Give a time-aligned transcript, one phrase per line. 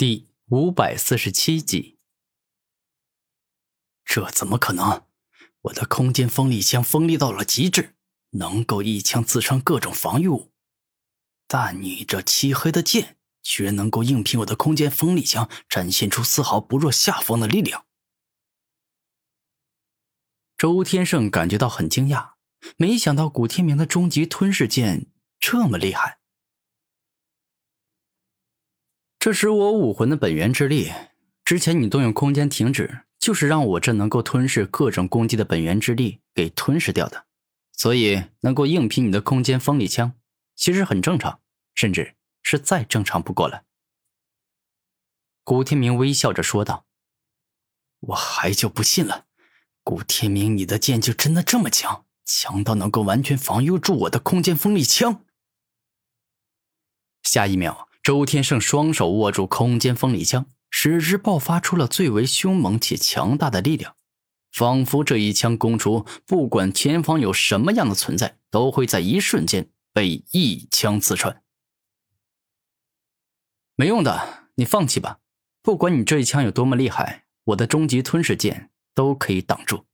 [0.00, 1.98] 第五百四十七集，
[4.02, 5.04] 这怎么可能？
[5.60, 7.96] 我的空间锋利枪锋利到了极致，
[8.30, 10.54] 能够一枪刺穿各种防御物，
[11.46, 17.84] 但你这漆黑的剑居然能够硬凭我的空间锋利枪展现出丝毫不弱下风的力量。
[20.56, 22.36] 周天胜感觉到很惊讶，
[22.78, 25.08] 没想到古天明的终极吞噬剑
[25.38, 26.19] 这么厉害。
[29.20, 30.90] 这是我武魂的本源之力。
[31.44, 37.26] 之前你动用空间停止，就是让我这能够吞噬各种攻击的本源之力给吞噬掉的，
[37.72, 40.14] 所以能够硬拼你的空间锋利枪，
[40.56, 41.42] 其实很正常，
[41.74, 43.64] 甚至是再正常不过了。
[45.44, 46.86] 古天明微笑着说道
[48.00, 49.26] ：“我还就不信了，
[49.82, 55.26] 古天明，你的剑就真的这么强，强到能够完全防御住我的空间锋利枪？”
[57.22, 57.89] 下一秒。
[58.02, 63.94] 周天胜双手握住空间锋利枪，使之爆发出了最为凶猛且强大的力量，
[64.50, 71.42] 仿佛这一枪攻出，不管前方有什么样的存在，都会在一瞬间被一枪刺穿。
[73.76, 75.18] 没用的，你放弃吧。
[75.62, 79.84] 不管你这一枪有多么厉害，我的终极吞噬剑都可以挡住。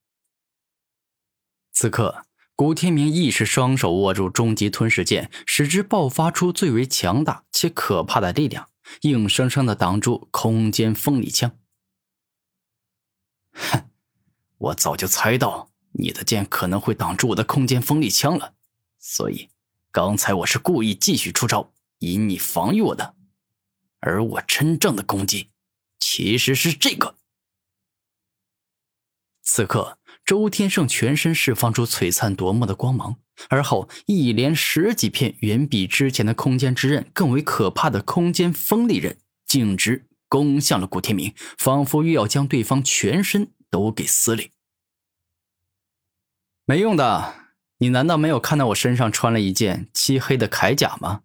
[1.72, 2.22] 此刻。
[2.56, 8.70] 古天明亦是双手握住终极吞噬剑，使之爆发出最为强大且可怕的力量，
[9.02, 11.58] 硬生生的挡住空间锋利枪。
[13.52, 13.90] 哼，
[14.56, 18.54] 我早就猜到你的剑可能会挡住我的空间锋利枪了，
[18.98, 19.50] 所以
[19.92, 23.16] 刚才我是故意继续出招，引你防御我的。
[24.00, 25.50] 而我真正的攻击，
[25.98, 27.16] 其实是这个。
[29.42, 29.98] 此刻。
[30.26, 33.16] 周天胜全身释放出璀璨夺目的光芒，
[33.48, 39.16] 而后一连十几片远比之前的空间之刃更为可怕的空间锋利刃，
[39.46, 44.50] 径直攻向了古天明，仿佛欲要将对方全身都给撕裂。
[46.64, 47.34] 没用的，
[47.78, 51.22] 你难道没有看到我身上穿了一件漆黑的铠甲吗？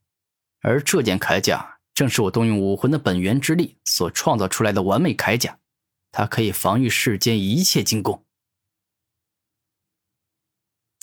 [0.61, 5.57] 而这件铠甲正是我动用武魂的本源之力所创造出来的完美铠甲，
[6.11, 8.23] 它可以防御世间一切进攻。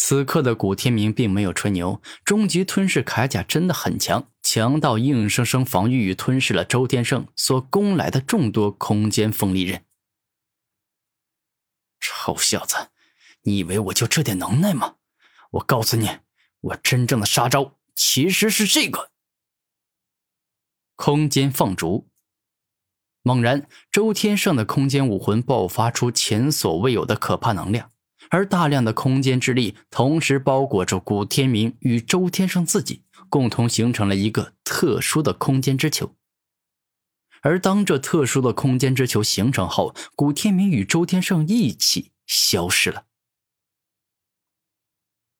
[0.08, 9.84] 此刻的古天明并没有吹牛，终极吞噬铠甲真的很强，强到硬生生防御与吞噬了周天胜所攻来的众多空间锋利刃。
[12.00, 12.88] 臭小子，
[13.42, 14.94] 你以为我就这点能耐吗？
[15.50, 16.08] 我告诉你，
[16.62, 19.10] 我真正的杀招其实是这个——
[20.96, 22.08] 空间放逐。
[23.20, 27.92] 猛然，周天胜的空间武魂爆发出前所未有的可怕能量。
[28.30, 36.14] 而大量的空间之力同时包裹着古天明与周天胜自己，共同形成了一个特殊的空间之球。
[37.42, 43.04] 而当这特殊的空间之球形成后，古天明与周天胜一起消失了。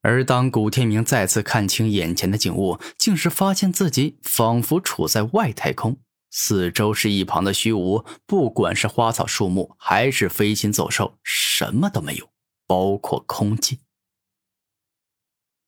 [0.01, 5.99] 而当古天明再次看清眼前的景物，竟是发现自己仿佛处在外太空，
[6.31, 12.31] 四周是一旁的虚无，不管是花草树木，还是飞禽走兽，什么都没有。
[12.69, 13.81] 包括空气。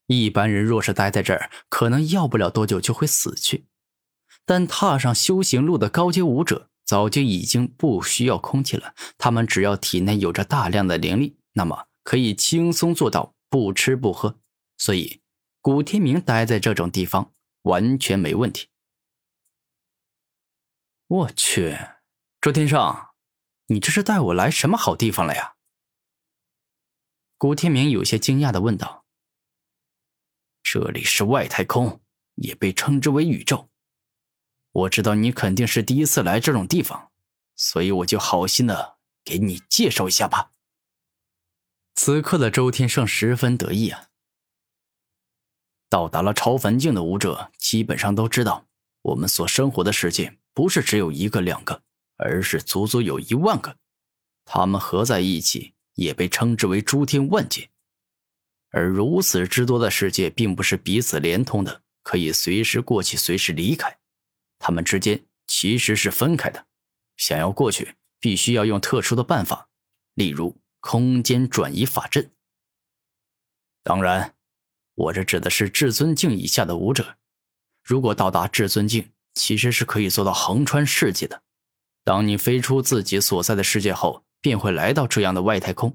[0.06, 3.66] 一般人若是待在这儿，可能要不了多久就会死去。
[4.44, 8.94] 但踏上修行路的高阶武者，早就已经不需要空气了。
[9.16, 14.40] 他们只要体内有着大量的灵力，那么可以轻松做到不吃不喝。
[14.76, 15.20] 所以，
[15.60, 17.32] 古天明待在这种地方
[17.62, 18.68] 完全没问题。
[21.06, 21.76] 我去，
[22.40, 23.10] 周天上，
[23.66, 25.54] 你这是带我来什么好地方了呀？
[27.40, 29.06] 古天明有些惊讶的问道
[30.62, 32.02] ：“这里是外太空，
[32.34, 33.70] 也被称之为宇宙。
[34.72, 37.10] 我知道你肯定是第一次来这种地方，
[37.56, 40.52] 所以我就好心的给你介绍一下吧。”
[41.96, 44.08] 此刻的周天胜十分得意啊！
[45.88, 48.66] 到达了超凡境的武者，基本上都知道，
[49.00, 51.82] 我们所生活的世界不是只有一个两个，
[52.16, 53.78] 而是足足有一万个，
[54.44, 55.72] 他们合在一起。
[56.00, 57.68] 也被称之为诸天万界，
[58.70, 63.98] 而如此之多的世界，并不是彼此连通的，可以随时过去，随时离开。
[64.58, 66.66] 他们之间其实是分开的。
[67.18, 69.68] 想要过去，必须要用特殊的办法，
[70.14, 72.30] 例如空间转移法阵。
[73.82, 74.34] 当然，
[74.94, 77.18] 我这指的是至尊境以下的武者。
[77.82, 81.42] 如果到达至尊境，其实是可以做到横穿世界的。
[82.04, 85.94] 当你飞出自己所在的世界后，便会来到这样的外太空，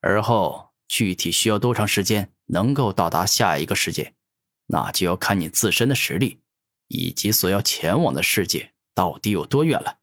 [0.00, 4.14] 而后具体需要多长时间能够到达下一个世界，
[4.66, 6.40] 那就要看你自身的实力，
[6.88, 9.98] 以及所要前往的世界到底有多远了。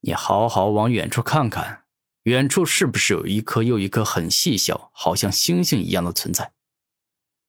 [0.00, 1.84] 你好好往远处看看，
[2.22, 6.52] 远处是不是有一颗又一颗很细小，好像星星一样的存在？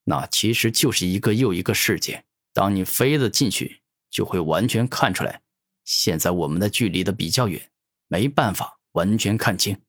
[0.06, 2.25] 那其实就是一个又一个世界。
[2.54, 5.44] 当你飞了进去，就会完全看出来。
[5.84, 7.69] 现在我们的距离的比较远，
[8.07, 9.81] 没办法完全看清。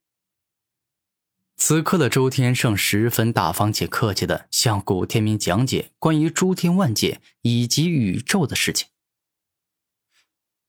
[1.56, 8.88] 此刻的周天胜十分大方且客气的向古天明讲解关于诸天万界以及宇宙的事情。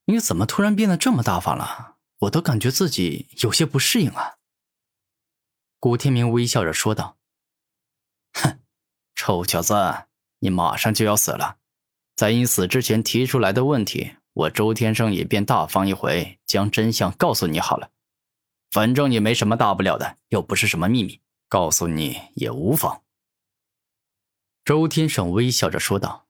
[0.06, 1.98] 你怎么突然变得这么大方了？
[2.18, 4.38] 我都感觉自己有些不适应啊。
[5.78, 7.16] 古天明微笑着说道
[8.34, 8.60] ：“哼，
[9.14, 9.74] 臭小子，
[10.40, 11.58] 你马上就要死了，
[12.16, 17.90] 在你死之前提出来的问题，我周天生也便大方一回，将真相告诉你好了。”
[18.70, 23.02] 反正也没什么大不了的，又不是什么秘密，告诉你也无妨。”
[24.64, 26.28] 周天胜微笑着说道。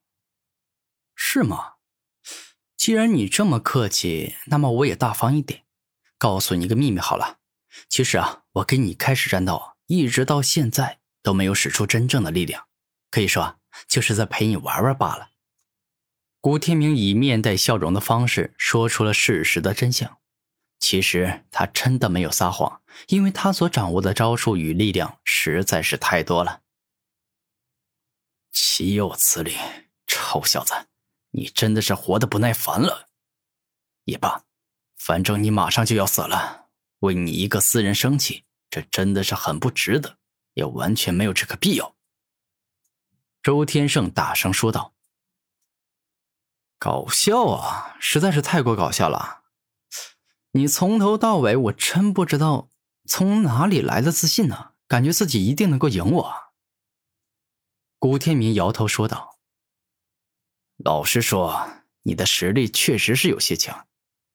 [1.15, 1.73] “是吗？
[2.75, 5.65] 既然你这么客气，那么我也大方一点，
[6.17, 7.37] 告诉你一个秘密好了。
[7.87, 12.65] 其实啊，我跟你开始战斗，一直到现在都没有使出真正的力量，
[13.11, 15.29] 可以说就是在陪你玩玩罢了。”
[16.41, 20.17] 古天明以面带笑容的方式说出了事实的真相。
[20.79, 26.63] 其实他真的没有撒谎，因为他所掌握的招数与力量实在是太多了。
[28.51, 29.55] 岂有此理！
[30.07, 30.73] 臭小子，
[31.29, 33.09] 你真的是活得不耐烦了。
[34.05, 34.43] 也罢，
[34.97, 36.69] 反正你马上就要死了，
[37.01, 40.17] 为你一个私人生气，这真的是很不值得，
[40.55, 41.95] 也完全没有这个必要。”
[43.43, 44.95] 周天胜大声说道。
[46.81, 49.43] “搞笑啊，实在是太过搞笑了。”
[50.53, 52.69] 你从头到尾，我真不知道
[53.05, 54.71] 从哪里来的自信呢？
[54.87, 56.33] 感觉自己一定能够赢我。
[57.99, 59.37] 古天明摇头说道
[60.83, 61.69] ：“老实说，
[62.01, 63.85] 你的实力确实是有些强。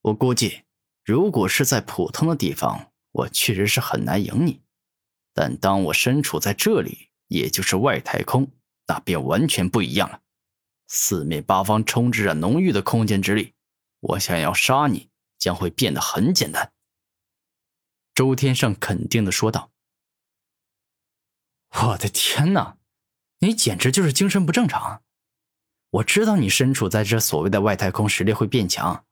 [0.03, 0.63] 我估计，
[1.05, 4.63] 如果是在普通的地方，我确实是很难赢你。
[5.35, 8.53] 但当我身处在这里，也就是外太空，
[8.87, 10.21] 那便完全不一样了。
[10.87, 13.55] 四面八方充斥着浓郁的空间之力，
[14.01, 16.73] 我想要杀你。”将会变得很简单。”
[18.15, 19.71] 周天胜肯定的说道。
[21.85, 22.79] “我的天哪，
[23.41, 25.03] 你简直就是精神不正常！
[25.91, 29.05] 我知道你身处在这所谓的外太空，实力会变强，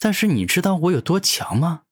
[0.00, 1.84] 但是你知道我有多强吗？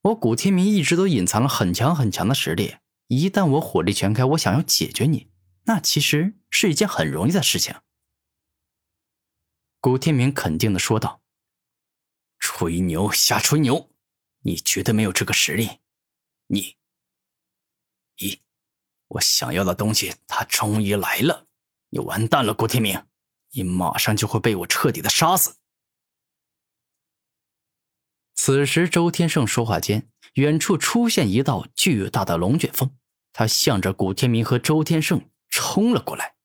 [0.00, 2.76] 我古天明一直都隐藏了很强很强的实力，
[3.08, 5.30] 一旦我火力全开，我想要解决你，
[5.64, 7.76] 那其实是一件很容易的事情。”
[9.80, 11.22] 古天明肯定的说道。
[12.40, 13.90] 吹牛瞎吹牛，
[14.40, 15.80] 你绝对没有这个实力。
[16.46, 16.76] 你，
[18.16, 18.40] 一，
[19.08, 21.46] 我想要的东西，它终于来了。
[21.90, 23.06] 你完蛋了，古天明，
[23.50, 25.56] 你马上就会被我彻底的杀死。
[28.34, 32.96] 此时，周天胜说话间，远处出现一道巨大的龙卷风，
[33.32, 36.37] 它向着古天明和周天胜冲了过来。